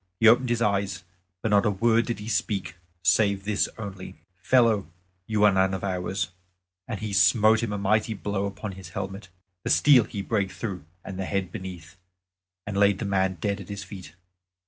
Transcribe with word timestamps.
He 0.19 0.27
opened 0.27 0.49
his 0.49 0.63
eyes 0.63 1.03
but 1.43 1.51
not 1.51 1.63
a 1.63 1.69
word 1.69 2.07
did 2.07 2.17
he 2.17 2.27
speak 2.27 2.73
save 3.03 3.45
this 3.45 3.69
only, 3.77 4.15
"Fellow, 4.41 4.87
you 5.27 5.43
are 5.43 5.51
none 5.51 5.75
of 5.75 5.83
ours," 5.83 6.31
and 6.87 6.99
he 7.01 7.13
smote 7.13 7.61
him 7.61 7.71
a 7.71 7.77
mighty 7.77 8.15
blow 8.15 8.47
upon 8.47 8.71
his 8.71 8.89
helmet. 8.89 9.29
The 9.63 9.69
steel 9.69 10.05
he 10.05 10.23
brake 10.23 10.49
through 10.53 10.85
and 11.05 11.19
the 11.19 11.25
head 11.25 11.51
beneath, 11.51 11.97
and 12.65 12.75
laid 12.75 12.97
the 12.97 13.05
man 13.05 13.35
dead 13.35 13.61
at 13.61 13.69
his 13.69 13.83
feet. 13.83 14.15